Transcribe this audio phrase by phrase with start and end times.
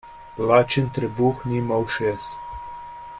[0.51, 2.31] Lačen trebuh nima ušes.